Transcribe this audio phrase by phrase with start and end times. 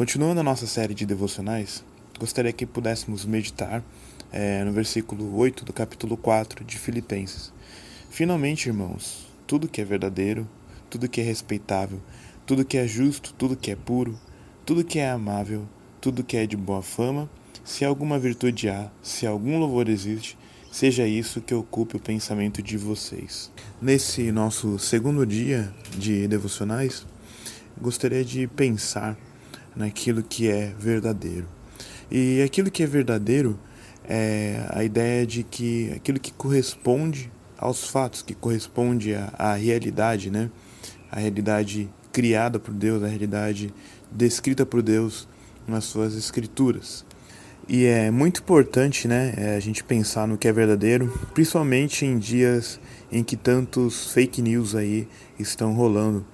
[0.00, 1.84] Continuando a nossa série de devocionais,
[2.18, 3.84] gostaria que pudéssemos meditar
[4.32, 7.52] é, no versículo 8 do capítulo 4 de Filipenses.
[8.08, 10.48] Finalmente, irmãos, tudo que é verdadeiro,
[10.88, 12.00] tudo que é respeitável,
[12.46, 14.18] tudo que é justo, tudo que é puro,
[14.64, 15.68] tudo que é amável,
[16.00, 17.28] tudo que é de boa fama,
[17.62, 20.34] se alguma virtude há, se algum louvor existe,
[20.72, 23.52] seja isso que ocupe o pensamento de vocês.
[23.82, 27.06] Nesse nosso segundo dia de devocionais,
[27.78, 29.14] gostaria de pensar
[29.80, 31.48] naquilo que é verdadeiro.
[32.10, 33.58] E aquilo que é verdadeiro
[34.04, 40.30] é a ideia de que aquilo que corresponde aos fatos, que corresponde à, à realidade,
[40.30, 40.50] né?
[41.10, 43.72] A realidade criada por Deus, a realidade
[44.10, 45.28] descrita por Deus
[45.66, 47.04] nas suas escrituras.
[47.68, 52.18] E é muito importante, né, é a gente pensar no que é verdadeiro, principalmente em
[52.18, 52.80] dias
[53.12, 55.06] em que tantos fake news aí
[55.38, 56.26] estão rolando.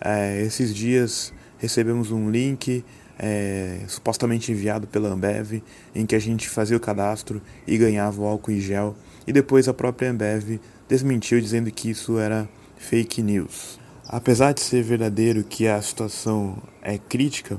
[0.00, 2.84] É, esses dias recebemos um link
[3.18, 5.62] é, supostamente enviado pela Ambev,
[5.94, 9.68] em que a gente fazia o cadastro e ganhava o álcool em gel, e depois
[9.68, 13.78] a própria Ambev desmentiu dizendo que isso era fake news.
[14.06, 17.58] Apesar de ser verdadeiro que a situação é crítica,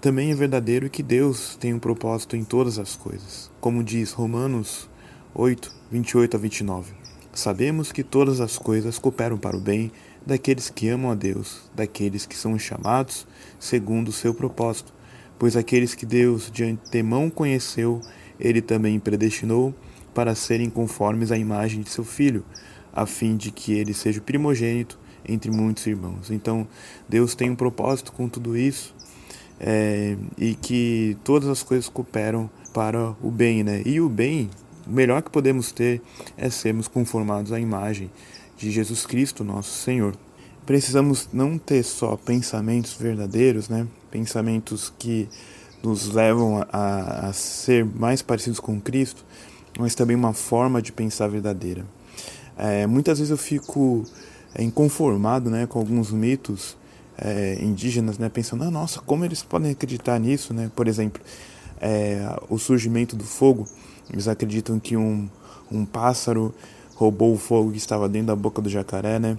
[0.00, 3.50] também é verdadeiro que Deus tem um propósito em todas as coisas.
[3.60, 4.88] Como diz Romanos
[5.34, 6.92] 8, 28 a 29.
[7.32, 9.90] Sabemos que todas as coisas cooperam para o bem
[10.26, 13.26] daqueles que amam a Deus, daqueles que são chamados
[13.58, 14.92] segundo o seu propósito.
[15.38, 18.00] Pois aqueles que Deus de antemão conheceu,
[18.38, 19.74] ele também predestinou
[20.14, 22.44] para serem conformes à imagem de seu filho,
[22.92, 26.30] a fim de que ele seja primogênito entre muitos irmãos.
[26.30, 26.66] Então,
[27.08, 28.94] Deus tem um propósito com tudo isso
[29.58, 33.82] é, e que todas as coisas cooperam para o bem, né?
[33.84, 34.50] E o bem,
[34.86, 36.00] o melhor que podemos ter
[36.36, 38.10] é sermos conformados à imagem
[38.56, 40.16] de Jesus Cristo, nosso Senhor.
[40.66, 43.86] Precisamos não ter só pensamentos verdadeiros, né?
[44.10, 45.28] Pensamentos que
[45.82, 49.24] nos levam a, a ser mais parecidos com Cristo,
[49.78, 51.84] mas também uma forma de pensar verdadeira.
[52.56, 54.04] É, muitas vezes eu fico
[54.54, 56.76] é, inconformado né, com alguns mitos
[57.18, 60.54] é, indígenas, né, pensando, ah, nossa, como eles podem acreditar nisso?
[60.54, 60.70] Né?
[60.74, 61.20] Por exemplo,
[61.80, 63.66] é, o surgimento do fogo,
[64.10, 65.28] eles acreditam que um,
[65.70, 66.54] um pássaro
[66.94, 69.36] roubou o fogo que estava dentro da boca do jacaré, né?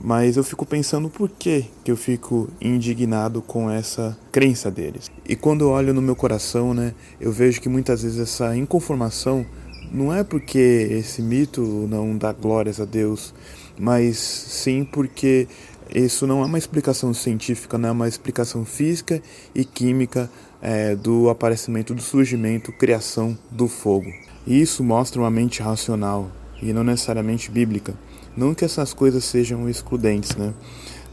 [0.00, 5.10] Mas eu fico pensando por que, que eu fico indignado com essa crença deles.
[5.28, 9.44] E quando eu olho no meu coração, né, eu vejo que muitas vezes essa inconformação
[9.90, 13.34] não é porque esse mito não dá glórias a Deus,
[13.76, 15.48] mas sim porque
[15.92, 19.20] isso não é uma explicação científica, não é uma explicação física
[19.52, 20.30] e química
[20.62, 24.12] é, do aparecimento, do surgimento, criação do fogo.
[24.46, 26.30] E isso mostra uma mente racional
[26.62, 27.94] e não necessariamente bíblica.
[28.36, 30.54] Não que essas coisas sejam excludentes, né?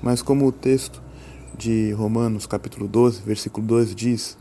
[0.01, 1.01] Mas como o texto
[1.57, 4.37] de Romanos, capítulo 12, versículo 12 diz: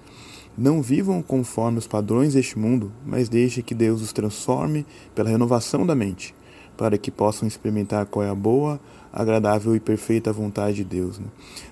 [0.56, 4.84] Não vivam conforme os padrões deste mundo, mas deixe que Deus os transforme
[5.14, 6.34] pela renovação da mente,
[6.76, 8.80] para que possam experimentar qual é a boa,
[9.12, 11.18] agradável e perfeita vontade de Deus.
[11.18, 11.26] Né?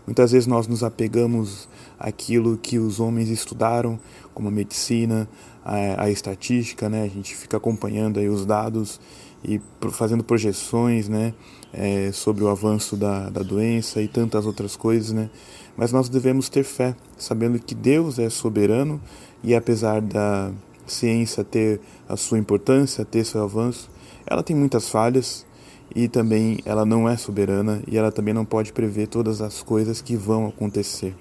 [0.07, 1.69] Muitas vezes nós nos apegamos
[1.99, 3.99] àquilo que os homens estudaram,
[4.33, 5.29] como a medicina,
[5.65, 7.03] a, a estatística, né?
[7.03, 9.01] a gente fica acompanhando aí os dados
[9.45, 11.35] e fazendo projeções né,
[11.73, 15.29] é, sobre o avanço da, da doença e tantas outras coisas, né?
[15.77, 19.01] Mas nós devemos ter fé, sabendo que Deus é soberano
[19.43, 20.53] e apesar da
[20.87, 23.91] ciência ter a sua importância, ter seu avanço,
[24.27, 25.47] ela tem muitas falhas
[25.95, 30.01] e também ela não é soberana e ela também não pode prever todas as coisas
[30.01, 31.15] que vão acontecer.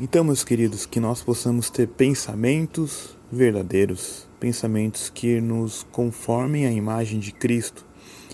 [0.00, 7.18] Então, meus queridos, que nós possamos ter pensamentos verdadeiros, pensamentos que nos conformem à imagem
[7.18, 7.84] de Cristo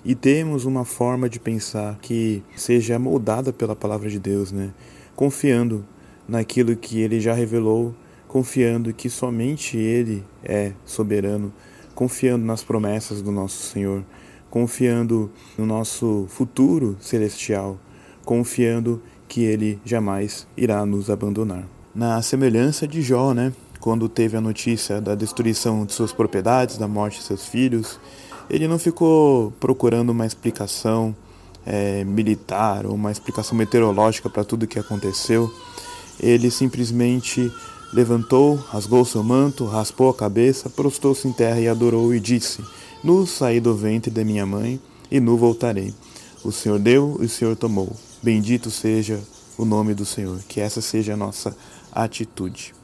[0.05, 4.73] e temos uma forma de pensar que seja moldada pela palavra de Deus, né?
[5.17, 5.85] Confiando
[6.29, 7.95] naquilo que ele já revelou,
[8.35, 11.53] confiando que somente ele é soberano,
[11.95, 14.05] confiando nas promessas do nosso Senhor,
[14.51, 17.79] confiando no nosso futuro celestial,
[18.25, 21.63] confiando que ele jamais irá nos abandonar.
[21.95, 23.53] Na semelhança de Jó, né?
[23.79, 28.01] quando teve a notícia da destruição de suas propriedades, da morte de seus filhos,
[28.51, 31.15] ele não ficou procurando uma explicação
[31.65, 35.49] é, militar ou uma explicação meteorológica para tudo o que aconteceu.
[36.19, 37.53] Ele simplesmente
[37.95, 42.63] levantou, rasgou seu manto, raspou a cabeça, prostou-se em terra e adorou e disse:
[43.03, 44.81] Nu saí do ventre da minha mãe
[45.11, 45.95] e nu voltarei.
[46.45, 47.95] O Senhor deu e o Senhor tomou.
[48.23, 49.23] Bendito seja
[49.57, 50.41] o nome do Senhor.
[50.49, 51.57] Que essa seja a nossa
[51.93, 52.75] atitude.